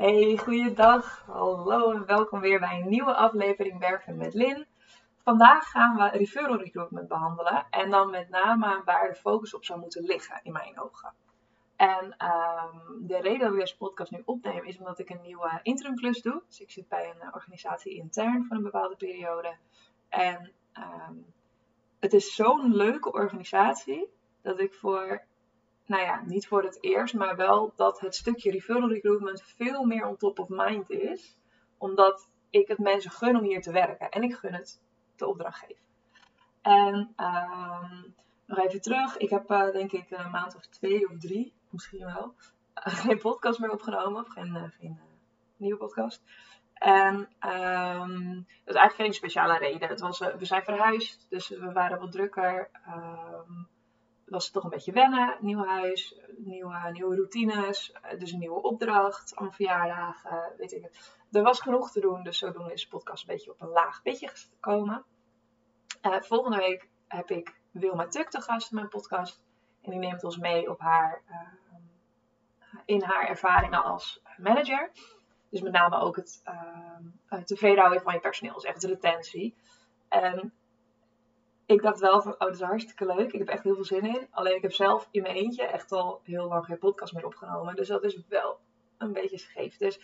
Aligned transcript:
Hey, 0.00 0.36
goeiedag. 0.36 1.24
Hallo 1.26 1.90
en 1.92 2.06
welkom 2.06 2.40
weer 2.40 2.60
bij 2.60 2.80
een 2.80 2.88
nieuwe 2.88 3.14
aflevering 3.14 3.78
Werken 3.78 4.16
met 4.16 4.34
Lin. 4.34 4.66
Vandaag 5.22 5.70
gaan 5.70 5.96
we 5.96 6.08
referral 6.08 6.56
recruitment 6.56 7.08
behandelen 7.08 7.66
en 7.70 7.90
dan 7.90 8.10
met 8.10 8.28
name 8.28 8.82
waar 8.84 9.08
de 9.08 9.14
focus 9.14 9.54
op 9.54 9.64
zou 9.64 9.80
moeten 9.80 10.02
liggen 10.02 10.40
in 10.42 10.52
mijn 10.52 10.80
ogen. 10.80 11.14
En 11.76 12.14
ehm, 12.16 12.76
de 13.00 13.20
reden 13.20 13.38
dat 13.38 13.52
ik 13.52 13.58
deze 13.58 13.76
podcast 13.76 14.10
nu 14.10 14.22
opneem 14.24 14.64
is 14.64 14.78
omdat 14.78 14.98
ik 14.98 15.10
een 15.10 15.22
nieuwe 15.22 15.60
interimklus 15.62 16.22
doe. 16.22 16.42
Dus 16.46 16.60
ik 16.60 16.70
zit 16.70 16.88
bij 16.88 17.10
een 17.10 17.34
organisatie 17.34 17.94
intern 17.94 18.44
voor 18.44 18.56
een 18.56 18.62
bepaalde 18.62 18.96
periode. 18.96 19.56
En 20.08 20.52
ehm, 20.72 21.14
het 21.98 22.12
is 22.12 22.34
zo'n 22.34 22.74
leuke 22.74 23.12
organisatie 23.12 24.08
dat 24.42 24.60
ik 24.60 24.74
voor 24.74 25.24
nou 25.90 26.02
ja, 26.02 26.22
niet 26.26 26.46
voor 26.46 26.62
het 26.62 26.78
eerst, 26.80 27.14
maar 27.14 27.36
wel 27.36 27.72
dat 27.76 28.00
het 28.00 28.14
stukje 28.14 28.50
referral 28.50 28.88
recruitment 28.88 29.42
veel 29.42 29.84
meer 29.84 30.06
on 30.06 30.16
top 30.16 30.38
of 30.38 30.48
mind 30.48 30.90
is. 30.90 31.38
Omdat 31.78 32.30
ik 32.50 32.68
het 32.68 32.78
mensen 32.78 33.10
gun 33.10 33.36
om 33.36 33.44
hier 33.44 33.60
te 33.60 33.72
werken. 33.72 34.10
En 34.10 34.22
ik 34.22 34.34
gun 34.34 34.54
het 34.54 34.82
de 35.16 35.26
opdrachtgever. 35.26 35.84
En 36.62 37.14
um, 37.16 38.14
nog 38.46 38.58
even 38.58 38.80
terug. 38.80 39.16
Ik 39.16 39.30
heb 39.30 39.50
uh, 39.50 39.72
denk 39.72 39.92
ik 39.92 40.10
een 40.10 40.30
maand 40.30 40.56
of 40.56 40.66
twee 40.66 41.08
of 41.08 41.18
drie, 41.18 41.52
misschien 41.70 42.04
wel, 42.04 42.34
geen 43.04 43.18
podcast 43.18 43.58
meer 43.58 43.72
opgenomen. 43.72 44.20
Of 44.20 44.28
geen, 44.28 44.54
uh, 44.54 44.64
geen 44.78 45.00
nieuwe 45.56 45.78
podcast. 45.78 46.22
En 46.74 47.14
um, 47.40 48.46
dat 48.64 48.74
is 48.74 48.80
eigenlijk 48.80 48.94
geen 48.94 49.12
speciale 49.12 49.58
reden. 49.58 49.88
Het 49.88 50.00
was, 50.00 50.18
we 50.18 50.44
zijn 50.44 50.64
verhuisd, 50.64 51.26
dus 51.28 51.48
we 51.48 51.72
waren 51.72 51.98
wat 51.98 52.12
drukker. 52.12 52.70
Um, 52.88 53.68
was 54.30 54.44
het 54.44 54.52
toch 54.52 54.64
een 54.64 54.70
beetje 54.70 54.92
wennen. 54.92 55.36
Nieuw 55.40 55.64
huis, 55.64 56.20
nieuwe, 56.36 56.90
nieuwe 56.92 57.14
routines, 57.14 57.92
dus 58.18 58.32
een 58.32 58.38
nieuwe 58.38 58.62
opdracht, 58.62 59.36
allemaal 59.36 59.54
verjaardagen, 59.54 60.52
weet 60.56 60.72
ik 60.72 60.82
het. 60.82 61.18
Er 61.32 61.42
was 61.42 61.60
genoeg 61.60 61.90
te 61.90 62.00
doen, 62.00 62.22
dus 62.22 62.38
zodoende 62.38 62.72
is 62.72 62.82
de 62.82 62.88
podcast 62.88 63.28
een 63.28 63.34
beetje 63.34 63.50
op 63.50 63.60
een 63.60 63.68
laag 63.68 64.02
pitje 64.02 64.28
gekomen. 64.28 65.04
Uh, 66.02 66.20
volgende 66.20 66.56
week 66.56 66.88
heb 67.08 67.30
ik 67.30 67.54
Wilma 67.70 68.06
Tuk 68.06 68.30
te 68.30 68.40
gast 68.40 68.70
in 68.70 68.76
mijn 68.76 68.88
podcast. 68.88 69.42
En 69.82 69.90
die 69.90 70.00
neemt 70.00 70.24
ons 70.24 70.38
mee 70.38 70.70
op 70.70 70.80
haar, 70.80 71.22
uh, 71.30 71.36
in 72.84 73.02
haar 73.02 73.28
ervaringen 73.28 73.84
als 73.84 74.22
manager. 74.38 74.90
Dus 75.48 75.60
met 75.60 75.72
name 75.72 75.98
ook 75.98 76.16
het 76.16 76.42
uh, 77.28 77.42
tevreden 77.42 77.78
houden 77.78 78.02
van 78.02 78.14
je 78.14 78.20
personeel, 78.20 78.54
dus 78.54 78.64
echt 78.64 78.80
de 78.80 78.86
retentie. 78.86 79.54
En 80.08 80.52
ik 81.70 81.82
dacht 81.82 82.00
wel 82.00 82.22
van, 82.22 82.32
oh, 82.32 82.38
dat 82.38 82.54
is 82.54 82.60
hartstikke 82.60 83.06
leuk. 83.06 83.32
Ik 83.32 83.38
heb 83.38 83.48
echt 83.48 83.62
heel 83.62 83.74
veel 83.74 83.84
zin 83.84 84.04
in. 84.04 84.28
Alleen 84.30 84.56
ik 84.56 84.62
heb 84.62 84.72
zelf 84.72 85.08
in 85.10 85.22
mijn 85.22 85.34
eentje 85.34 85.62
echt 85.62 85.92
al 85.92 86.20
heel 86.24 86.48
lang 86.48 86.64
geen 86.64 86.78
podcast 86.78 87.12
meer 87.12 87.26
opgenomen. 87.26 87.76
Dus 87.76 87.88
dat 87.88 88.04
is 88.04 88.20
wel 88.28 88.58
een 88.98 89.12
beetje 89.12 89.38
scheef. 89.38 89.76
Dus 89.76 90.00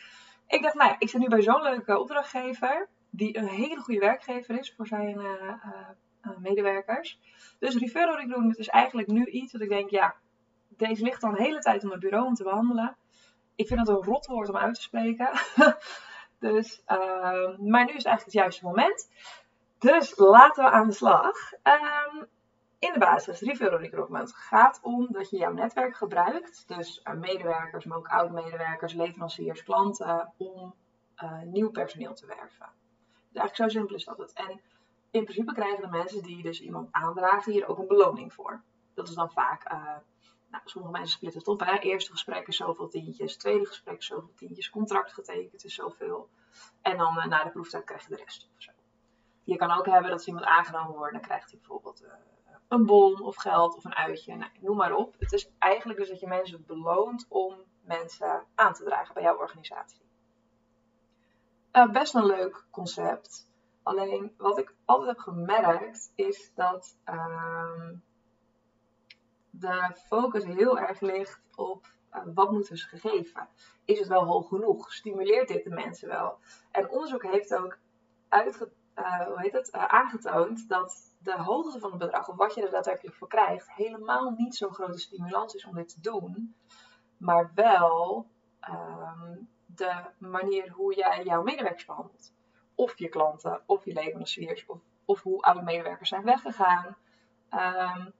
ik 0.46 0.62
dacht, 0.62 0.74
nou 0.74 0.94
ik 0.98 1.08
zit 1.08 1.20
nu 1.20 1.28
bij 1.28 1.42
zo'n 1.42 1.62
leuke 1.62 1.98
opdrachtgever. 1.98 2.88
Die 3.10 3.38
een 3.38 3.48
hele 3.48 3.80
goede 3.80 4.00
werkgever 4.00 4.58
is 4.58 4.74
voor 4.74 4.86
zijn 4.86 5.20
uh, 5.20 5.54
uh, 6.22 6.36
medewerkers. 6.38 7.18
Dus 7.58 7.76
referral 7.76 8.16
recruitment 8.16 8.58
is 8.58 8.68
eigenlijk 8.68 9.08
nu 9.08 9.24
iets 9.24 9.52
dat 9.52 9.60
ik 9.60 9.68
denk, 9.68 9.90
ja, 9.90 10.14
deze 10.68 11.02
ligt 11.02 11.22
al 11.22 11.30
een 11.30 11.42
hele 11.42 11.60
tijd 11.60 11.82
op 11.82 11.88
mijn 11.88 12.00
bureau 12.00 12.26
om 12.26 12.34
te 12.34 12.42
behandelen. 12.42 12.96
Ik 13.54 13.66
vind 13.66 13.80
het 13.80 13.88
een 13.88 14.02
rot 14.02 14.26
woord 14.26 14.48
om 14.48 14.56
uit 14.56 14.74
te 14.74 14.82
spreken. 14.82 15.30
dus, 16.38 16.82
uh, 16.86 17.58
maar 17.58 17.84
nu 17.84 17.92
is 17.92 18.04
het 18.04 18.06
eigenlijk 18.06 18.24
het 18.24 18.32
juiste 18.32 18.64
moment. 18.64 19.08
Dus 19.78 20.16
laten 20.16 20.64
we 20.64 20.70
aan 20.70 20.86
de 20.86 20.94
slag. 20.94 21.52
Um, 21.52 22.28
in 22.78 22.92
de 22.92 22.98
basis, 22.98 23.40
referral 23.40 23.78
recruitment 23.78 24.34
gaat 24.34 24.80
om 24.82 25.06
dat 25.10 25.30
je 25.30 25.36
jouw 25.36 25.52
netwerk 25.52 25.96
gebruikt, 25.96 26.68
dus 26.68 27.00
uh, 27.04 27.14
medewerkers, 27.14 27.84
maar 27.84 27.98
ook 27.98 28.08
oud-medewerkers, 28.08 28.92
leveranciers, 28.92 29.62
klanten, 29.62 30.32
om 30.36 30.74
uh, 31.22 31.42
nieuw 31.42 31.70
personeel 31.70 32.14
te 32.14 32.26
werven. 32.26 32.68
Dus 33.28 33.40
eigenlijk 33.40 33.56
zo 33.56 33.78
simpel 33.78 33.96
is 33.96 34.04
dat 34.04 34.18
het. 34.18 34.32
En 34.32 34.60
in 35.10 35.24
principe 35.24 35.52
krijgen 35.52 35.80
de 35.80 35.96
mensen 35.96 36.22
die 36.22 36.42
dus 36.42 36.60
iemand 36.60 36.88
aandragen 36.90 37.52
hier 37.52 37.68
ook 37.68 37.78
een 37.78 37.86
beloning 37.86 38.32
voor. 38.32 38.62
Dat 38.94 39.08
is 39.08 39.14
dan 39.14 39.30
vaak, 39.30 39.72
uh, 39.72 39.96
nou, 40.50 40.62
sommige 40.64 40.92
mensen 40.92 41.16
splitten 41.16 41.40
het 41.40 41.48
op. 41.48 41.60
Hè? 41.60 41.78
Eerste 41.78 42.10
gesprek 42.10 42.46
is 42.46 42.56
zoveel 42.56 42.88
tientjes, 42.88 43.36
tweede 43.36 43.66
gesprek 43.66 43.98
is 43.98 44.06
zoveel 44.06 44.34
tientjes, 44.34 44.70
contract 44.70 45.12
getekend 45.12 45.64
is 45.64 45.74
zoveel. 45.74 46.28
En 46.82 46.96
dan 46.96 47.28
na 47.28 47.44
de 47.44 47.50
proeftijd 47.50 47.84
krijg 47.84 48.02
je 48.02 48.16
de 48.16 48.22
rest. 48.22 48.48
Je 49.46 49.56
kan 49.56 49.70
ook 49.70 49.86
hebben 49.86 50.02
dat 50.02 50.12
als 50.12 50.26
iemand 50.26 50.44
aangenomen 50.44 50.96
wordt, 50.96 51.12
dan 51.12 51.22
krijgt 51.22 51.50
hij 51.50 51.58
bijvoorbeeld 51.58 52.02
uh, 52.02 52.08
een 52.68 52.86
bon 52.86 53.22
of 53.22 53.36
geld 53.36 53.76
of 53.76 53.84
een 53.84 53.94
uitje. 53.94 54.36
Nou, 54.36 54.50
noem 54.60 54.76
maar 54.76 54.94
op. 54.94 55.14
Het 55.18 55.32
is 55.32 55.50
eigenlijk 55.58 55.98
dus 55.98 56.08
dat 56.08 56.20
je 56.20 56.26
mensen 56.26 56.64
beloont 56.66 57.26
om 57.28 57.54
mensen 57.80 58.44
aan 58.54 58.72
te 58.72 58.84
dragen 58.84 59.14
bij 59.14 59.22
jouw 59.22 59.36
organisatie. 59.36 60.00
Uh, 61.72 61.90
best 61.90 62.14
een 62.14 62.26
leuk 62.26 62.64
concept. 62.70 63.50
Alleen 63.82 64.34
wat 64.36 64.58
ik 64.58 64.74
altijd 64.84 65.08
heb 65.08 65.18
gemerkt 65.18 66.12
is 66.14 66.52
dat 66.54 66.98
uh, 67.08 67.90
de 69.50 69.96
focus 70.06 70.44
heel 70.44 70.78
erg 70.78 71.00
ligt 71.00 71.40
op 71.54 71.86
uh, 72.14 72.20
wat 72.34 72.50
moeten 72.52 72.76
ze 72.76 72.98
geven. 72.98 73.48
Is 73.84 73.98
het 73.98 74.08
wel 74.08 74.24
hoog 74.24 74.48
genoeg? 74.48 74.92
Stimuleert 74.92 75.48
dit 75.48 75.64
de 75.64 75.70
mensen 75.70 76.08
wel? 76.08 76.38
En 76.70 76.90
onderzoek 76.90 77.22
heeft 77.22 77.54
ook 77.54 77.78
uitge 78.28 78.72
uh, 78.98 79.20
hoe 79.20 79.40
heet 79.40 79.52
het, 79.52 79.74
uh, 79.74 79.84
aangetoond 79.84 80.68
dat 80.68 81.16
de 81.18 81.42
hoogte 81.42 81.78
van 81.78 81.90
het 81.90 81.98
bedrag, 81.98 82.28
of 82.28 82.36
wat 82.36 82.54
je 82.54 82.62
er 82.62 82.70
daadwerkelijk 82.70 83.16
voor 83.16 83.28
krijgt, 83.28 83.72
helemaal 83.72 84.30
niet 84.30 84.56
zo'n 84.56 84.74
grote 84.74 84.98
stimulans 84.98 85.54
is 85.54 85.64
om 85.64 85.74
dit 85.74 85.88
te 85.88 86.00
doen. 86.00 86.54
Maar 87.16 87.50
wel 87.54 88.26
um, 88.70 89.48
de 89.66 90.04
manier 90.18 90.70
hoe 90.70 90.94
jij 90.94 91.24
jouw 91.24 91.42
medewerkers 91.42 91.84
behandelt. 91.84 92.34
Of 92.74 92.98
je 92.98 93.08
klanten, 93.08 93.62
of 93.66 93.84
je 93.84 93.92
leveranciers, 93.92 94.66
of, 94.66 94.78
of 95.04 95.22
hoe 95.22 95.42
oude 95.42 95.62
medewerkers 95.62 96.08
zijn 96.08 96.24
weggegaan. 96.24 96.96
Um, 97.50 98.12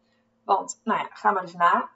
want, 0.44 0.80
nou 0.84 1.00
ja, 1.00 1.08
ga 1.12 1.30
maar 1.30 1.42
eens 1.42 1.54
na. 1.54 1.90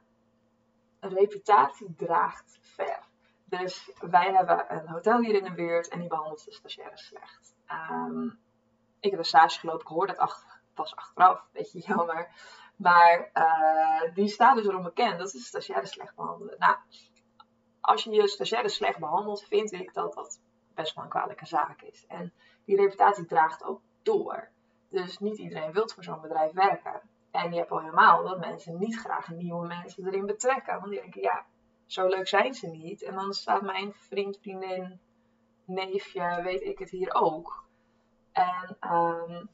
Reputatie 1.01 1.95
draagt 1.95 2.59
ver. 2.61 3.09
Dus 3.45 3.93
wij 4.01 4.33
hebben 4.33 4.77
een 4.77 4.89
hotel 4.89 5.21
hier 5.21 5.35
in 5.35 5.45
de 5.45 5.55
buurt 5.55 5.89
en 5.89 6.01
die 6.01 6.09
behandelt 6.09 6.45
de 6.45 6.53
stagiaires 6.53 7.07
slecht. 7.07 7.55
Um, 7.91 8.39
ik 9.01 9.11
heb 9.11 9.19
een 9.19 9.25
stage 9.25 9.59
gelopen, 9.59 9.81
ik 9.81 9.87
hoor 9.87 10.07
dat 10.07 10.45
pas 10.75 10.97
achteraf, 10.97 11.47
beetje 11.53 11.83
jammer. 11.87 12.29
Maar 12.77 13.31
uh, 13.35 14.15
die 14.15 14.29
staat 14.29 14.57
dus 14.57 14.67
erom 14.67 14.83
bekend 14.83 15.19
dat 15.19 15.31
ze 15.31 15.39
stagiaires 15.39 15.91
slecht 15.91 16.15
behandelen. 16.15 16.59
Nou, 16.59 16.77
als 17.81 18.05
je 18.05 18.11
je 18.11 18.29
stagiaires 18.29 18.75
slecht 18.75 18.99
behandelt, 18.99 19.45
vind 19.45 19.73
ik 19.73 19.95
dat 19.95 20.15
dat 20.15 20.41
best 20.75 20.95
wel 20.95 21.05
een 21.05 21.11
kwalijke 21.11 21.47
zaak 21.47 21.83
is. 21.83 22.07
En 22.07 22.33
die 22.65 22.77
reputatie 22.77 23.27
draagt 23.27 23.65
ook 23.65 23.81
door. 24.03 24.49
Dus 24.89 25.19
niet 25.19 25.39
iedereen 25.39 25.73
wil 25.73 25.89
voor 25.89 26.05
zo'n 26.05 26.21
bedrijf 26.21 26.53
werken. 26.53 27.01
En 27.31 27.53
je 27.53 27.59
hebt 27.59 27.71
al 27.71 27.81
helemaal 27.81 28.25
dat 28.25 28.39
mensen 28.39 28.79
niet 28.79 28.99
graag 28.99 29.29
nieuwe 29.29 29.67
mensen 29.67 30.07
erin 30.07 30.27
betrekken. 30.27 30.79
Want 30.79 30.91
die 30.91 31.01
denken, 31.01 31.21
ja, 31.21 31.47
zo 31.87 32.07
leuk 32.07 32.29
zijn 32.29 32.55
ze 32.55 32.67
niet. 32.67 33.03
En 33.03 33.15
dan 33.15 33.33
staat 33.33 33.63
mijn 33.63 33.93
vriend, 33.93 34.39
vriendin, 34.41 35.01
neefje, 35.65 36.41
weet 36.43 36.63
ik 36.63 36.79
het 36.79 36.91
hier 36.91 37.15
ook. 37.15 37.69
En 38.41 38.77
um, 38.93 39.49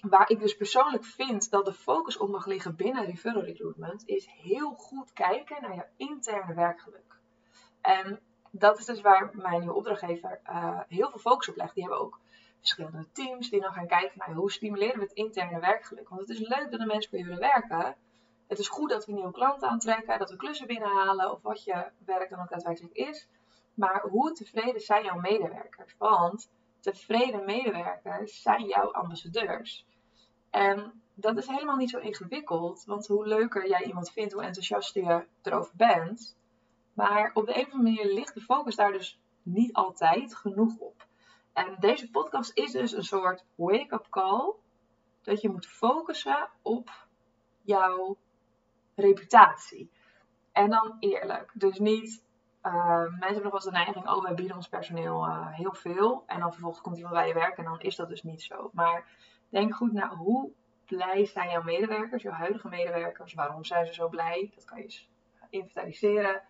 waar 0.00 0.30
ik 0.30 0.40
dus 0.40 0.56
persoonlijk 0.56 1.04
vind 1.04 1.50
dat 1.50 1.64
de 1.64 1.72
focus 1.72 2.16
op 2.16 2.28
mag 2.28 2.46
liggen 2.46 2.76
binnen 2.76 3.04
referral 3.04 3.42
recruitment, 3.42 4.06
is 4.06 4.26
heel 4.26 4.70
goed 4.70 5.12
kijken 5.12 5.62
naar 5.62 5.74
je 5.74 5.86
interne 5.96 6.54
werkgeluk. 6.54 7.18
En 7.80 8.20
dat 8.50 8.78
is 8.78 8.84
dus 8.84 9.00
waar 9.00 9.30
mijn 9.32 9.60
nieuwe 9.60 9.74
opdrachtgever 9.74 10.40
uh, 10.46 10.80
heel 10.88 11.10
veel 11.10 11.18
focus 11.18 11.48
op 11.48 11.56
legt. 11.56 11.74
Die 11.74 11.82
hebben 11.82 12.00
ook 12.00 12.20
verschillende 12.58 13.06
teams 13.12 13.50
die 13.50 13.60
dan 13.60 13.72
gaan 13.72 13.86
kijken 13.86 14.18
naar 14.18 14.32
hoe 14.32 14.50
stimuleren 14.50 14.98
we 14.98 15.04
het 15.04 15.12
interne 15.12 15.60
werkgeluk. 15.60 16.08
Want 16.08 16.20
het 16.20 16.30
is 16.30 16.48
leuk 16.48 16.70
dat 16.70 16.80
de 16.80 16.86
mensen 16.86 17.18
je 17.18 17.24
willen 17.24 17.40
werken. 17.40 17.96
Het 18.46 18.58
is 18.58 18.68
goed 18.68 18.90
dat 18.90 19.06
we 19.06 19.12
nieuwe 19.12 19.32
klanten 19.32 19.68
aantrekken, 19.68 20.18
dat 20.18 20.30
we 20.30 20.36
klussen 20.36 20.66
binnenhalen 20.66 21.32
of 21.32 21.42
wat 21.42 21.64
je 21.64 21.84
werk 22.04 22.30
dan 22.30 22.40
ook 22.40 22.48
daadwerkelijk 22.48 22.94
is. 22.94 23.28
Maar 23.74 24.02
hoe 24.02 24.32
tevreden 24.32 24.80
zijn 24.80 25.04
jouw 25.04 25.18
medewerkers? 25.18 25.94
Want 25.98 26.50
tevreden 26.80 27.44
medewerkers 27.44 28.42
zijn 28.42 28.66
jouw 28.66 28.92
ambassadeurs. 28.92 29.86
En 30.50 31.02
dat 31.14 31.36
is 31.36 31.46
helemaal 31.46 31.76
niet 31.76 31.90
zo 31.90 31.98
ingewikkeld, 31.98 32.84
want 32.84 33.06
hoe 33.06 33.26
leuker 33.26 33.68
jij 33.68 33.84
iemand 33.84 34.10
vindt, 34.10 34.32
hoe 34.32 34.42
enthousiaster 34.42 35.02
je 35.04 35.26
erover 35.42 35.72
bent. 35.76 36.36
Maar 36.92 37.30
op 37.34 37.46
de 37.46 37.54
een 37.54 37.66
of 37.66 37.72
andere 37.72 37.94
manier 37.94 38.14
ligt 38.14 38.34
de 38.34 38.40
focus 38.40 38.76
daar 38.76 38.92
dus 38.92 39.20
niet 39.42 39.72
altijd 39.72 40.34
genoeg 40.34 40.78
op. 40.78 41.06
En 41.52 41.76
deze 41.78 42.10
podcast 42.10 42.56
is 42.56 42.72
dus 42.72 42.92
een 42.92 43.04
soort 43.04 43.44
wake-up 43.54 44.06
call. 44.10 44.52
Dat 45.22 45.40
je 45.40 45.48
moet 45.48 45.66
focussen 45.66 46.48
op 46.62 47.06
jouw 47.62 48.16
reputatie. 48.94 49.90
En 50.52 50.70
dan 50.70 50.96
eerlijk. 50.98 51.50
Dus 51.54 51.78
niet 51.78 52.24
uh, 52.62 53.02
mensen 53.02 53.20
hebben 53.20 53.42
nog 53.42 53.42
wel 53.42 53.52
eens 53.52 53.64
de 53.64 53.70
neiging, 53.70 54.08
oh, 54.08 54.22
wij 54.22 54.34
bieden 54.34 54.56
ons 54.56 54.68
personeel 54.68 55.26
uh, 55.26 55.46
heel 55.50 55.74
veel. 55.74 56.24
En 56.26 56.40
dan 56.40 56.52
vervolgens 56.52 56.82
komt 56.82 56.96
iemand 56.96 57.14
bij 57.14 57.26
je 57.26 57.34
werk 57.34 57.56
en 57.56 57.64
dan 57.64 57.80
is 57.80 57.96
dat 57.96 58.08
dus 58.08 58.22
niet 58.22 58.42
zo. 58.42 58.70
Maar 58.72 59.04
denk 59.48 59.74
goed 59.74 59.92
naar 59.92 60.10
hoe 60.10 60.52
blij 60.86 61.24
zijn 61.26 61.50
jouw 61.50 61.62
medewerkers, 61.62 62.22
jouw 62.22 62.32
huidige 62.32 62.68
medewerkers. 62.68 63.34
Waarom 63.34 63.64
zijn 63.64 63.86
ze 63.86 63.92
zo 63.92 64.08
blij? 64.08 64.50
Dat 64.54 64.64
kan 64.64 64.78
je 64.78 65.00
inventariseren. 65.50 66.42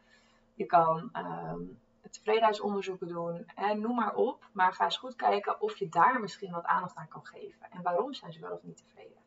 Je 0.55 0.67
kan 0.67 1.11
um, 1.17 1.79
tevredenheidsonderzoeken 2.11 3.09
doen 3.09 3.47
en 3.55 3.81
noem 3.81 3.95
maar 3.95 4.15
op. 4.15 4.49
Maar 4.53 4.73
ga 4.73 4.85
eens 4.85 4.97
goed 4.97 5.17
kijken 5.17 5.61
of 5.61 5.77
je 5.77 5.89
daar 5.89 6.21
misschien 6.21 6.53
wat 6.53 6.65
aandacht 6.65 6.97
aan 6.97 7.09
kan 7.09 7.27
geven. 7.27 7.71
En 7.71 7.83
waarom 7.83 8.15
zijn 8.15 8.33
ze 8.33 8.41
wel 8.41 8.53
of 8.53 8.63
niet 8.63 8.77
tevreden. 8.77 9.19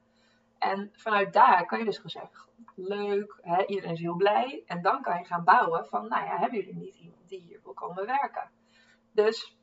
En 0.63 0.89
vanuit 0.94 1.33
daar 1.33 1.65
kan 1.65 1.80
je 1.80 1.86
dus 1.86 2.01
zeggen, 2.06 2.45
leuk, 2.75 3.38
hè, 3.42 3.65
iedereen 3.65 3.94
is 3.94 4.00
heel 4.00 4.15
blij. 4.15 4.63
En 4.65 4.81
dan 4.81 5.01
kan 5.01 5.18
je 5.18 5.25
gaan 5.25 5.44
bouwen 5.44 5.86
van, 5.86 6.07
nou 6.07 6.25
ja, 6.25 6.38
hebben 6.38 6.60
jullie 6.60 6.75
niet 6.75 6.95
iemand 6.95 7.30
die 7.30 7.39
hier 7.39 7.60
wil 7.63 7.74
komen 7.74 8.06
werken? 8.06 8.50
Dus 9.12 9.57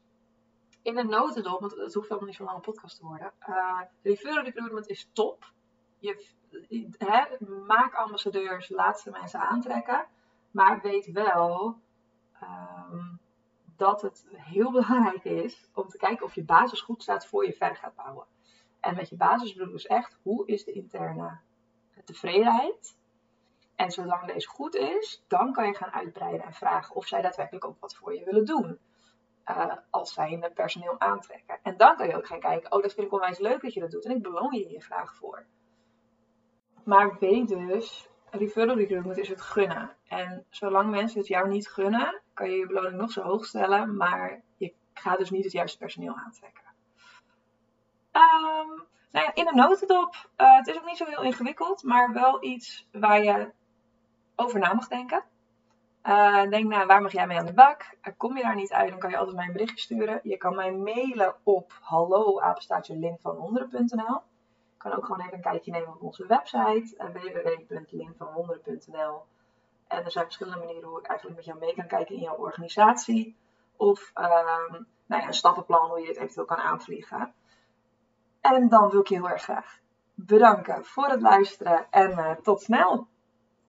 in 0.83 0.99
een 0.99 1.09
notendop, 1.09 1.61
want 1.61 1.77
het 1.77 1.95
hoeft 1.95 2.11
allemaal 2.11 2.29
niet 2.29 2.37
zo'n 2.37 2.47
lange 2.47 2.61
podcast 2.61 2.97
te 2.97 3.07
worden. 3.07 3.33
Uh, 3.49 3.81
referral 4.03 4.45
recruitment 4.45 4.89
is 4.89 5.11
top. 5.13 5.53
Je, 5.99 6.27
hè, 6.99 7.47
maak 7.67 7.95
ambassadeurs, 7.95 8.69
laat 8.69 9.01
ze 9.01 9.11
mensen 9.11 9.41
aantrekken. 9.41 10.07
Maar 10.51 10.81
weet 10.81 11.13
wel 11.13 11.79
ehm, 12.41 13.15
dat 13.77 14.03
het 14.03 14.27
heel 14.31 14.71
belangrijk 14.81 15.25
is 15.25 15.71
om 15.75 15.89
te 15.89 15.97
kijken 15.97 16.27
of 16.27 16.35
je 16.35 16.45
basis 16.45 16.81
goed 16.81 17.03
staat 17.03 17.27
voor 17.27 17.47
je 17.47 17.53
verder 17.53 17.77
gaat 17.77 17.95
bouwen. 17.95 18.27
En 18.81 18.95
met 18.95 19.09
je 19.09 19.17
basis 19.17 19.53
dus 19.55 19.87
echt, 19.87 20.19
hoe 20.23 20.47
is 20.47 20.65
de 20.65 20.73
interne 20.73 21.39
tevredenheid? 22.05 22.97
En 23.77 23.91
zolang 23.91 24.33
deze 24.33 24.49
goed 24.49 24.75
is, 24.75 25.25
dan 25.29 25.53
kan 25.53 25.67
je 25.67 25.75
gaan 25.75 25.93
uitbreiden 25.93 26.47
en 26.47 26.53
vragen 26.53 26.97
of 26.97 27.07
zij 27.07 27.23
daadwerkelijk 27.23 27.65
ook 27.65 27.81
wat 27.81 27.95
voor 27.95 28.15
je 28.15 28.25
willen 28.25 28.45
doen. 28.45 28.79
Uh, 29.47 29.73
als 29.91 30.13
zij 30.13 30.33
een 30.33 30.53
personeel 30.55 31.01
aantrekken. 31.01 31.59
En 31.63 31.77
dan 31.77 31.97
kan 31.97 32.07
je 32.07 32.17
ook 32.17 32.27
gaan 32.27 32.41
kijken, 32.41 32.73
oh 32.73 32.83
dat 32.83 32.95
vind 32.95 33.07
ik 33.07 33.13
onwijs 33.13 33.39
leuk 33.39 33.63
dat 33.63 33.75
je 33.75 33.81
dat 33.81 33.91
doet 33.91 34.05
en 34.05 34.11
ik 34.11 34.23
beloon 34.23 34.53
je 34.53 34.67
hier 34.67 34.81
graag 34.81 35.15
voor. 35.15 35.45
Maar 36.85 37.17
weet 37.19 37.49
dus, 37.49 38.09
referral 38.31 38.77
recruitment 38.77 39.19
is 39.19 39.29
het 39.29 39.41
gunnen. 39.41 39.97
En 40.09 40.45
zolang 40.51 40.91
mensen 40.91 41.19
het 41.19 41.29
jou 41.29 41.49
niet 41.49 41.69
gunnen, 41.69 42.21
kan 42.35 42.51
je 42.51 42.57
je 42.57 42.67
beloning 42.67 42.97
nog 42.97 43.11
zo 43.11 43.23
hoog 43.23 43.45
stellen, 43.45 43.97
maar 43.97 44.43
je 44.57 44.73
gaat 44.93 45.19
dus 45.19 45.31
niet 45.31 45.45
het 45.45 45.53
juiste 45.53 45.79
personeel 45.79 46.15
aantrekken. 46.15 46.70
Um, 48.13 48.83
nou 49.11 49.31
in 49.35 49.49
een 49.49 49.57
notendop, 49.57 50.31
uh, 50.37 50.57
het 50.57 50.67
is 50.67 50.77
ook 50.77 50.87
niet 50.87 50.97
zo 50.97 51.05
heel 51.05 51.23
ingewikkeld, 51.23 51.83
maar 51.83 52.13
wel 52.13 52.45
iets 52.45 52.87
waar 52.93 53.23
je 53.23 53.51
over 54.37 54.59
na 54.59 54.73
mag 54.73 54.89
denken. 54.89 55.25
Uh, 56.03 56.43
denk 56.49 56.69
nou, 56.69 56.87
waar 56.87 57.03
mag 57.03 57.13
jij 57.13 57.27
mee 57.27 57.39
aan 57.39 57.47
de 57.47 57.53
bak? 57.53 57.97
Uh, 58.03 58.13
kom 58.17 58.37
je 58.37 58.43
daar 58.43 58.55
niet 58.55 58.73
uit, 58.73 58.91
dan 58.91 58.99
kan 58.99 59.11
je 59.11 59.17
altijd 59.17 59.37
mij 59.37 59.47
een 59.47 59.53
berichtje 59.53 59.79
sturen. 59.79 60.21
Je 60.23 60.37
kan 60.37 60.55
mij 60.55 60.73
mailen 60.73 61.35
op 61.43 61.73
hallo 61.81 62.41
Je 64.71 64.77
kan 64.77 64.93
ook 64.93 65.05
gewoon 65.05 65.21
even 65.21 65.35
een 65.35 65.41
kijkje 65.41 65.71
nemen 65.71 65.89
op 65.89 66.03
onze 66.03 66.27
website 66.27 66.95
uh, 66.99 67.05
En 69.89 70.05
er 70.05 70.11
zijn 70.11 70.25
verschillende 70.25 70.59
manieren 70.59 70.89
hoe 70.89 70.99
ik 70.99 71.07
eigenlijk 71.07 71.37
met 71.37 71.47
jou 71.47 71.59
mee 71.59 71.75
kan 71.75 71.87
kijken 71.87 72.15
in 72.15 72.21
jouw 72.21 72.37
organisatie. 72.37 73.37
Of 73.77 74.11
ehm, 74.15 74.73
nou 75.07 75.23
ja, 75.23 75.27
een 75.27 75.35
stappenplan 75.35 75.89
hoe 75.89 76.01
je 76.01 76.07
het 76.07 76.17
eventueel 76.17 76.47
kan 76.47 76.57
aanvliegen. 76.57 77.35
En 78.41 78.69
dan 78.69 78.91
wil 78.91 79.01
ik 79.01 79.09
je 79.09 79.15
heel 79.15 79.29
erg 79.29 79.43
graag 79.43 79.79
bedanken 80.15 80.85
voor 80.85 81.09
het 81.09 81.21
luisteren 81.21 81.87
en 81.91 82.39
tot 82.43 82.63
snel! 82.63 83.09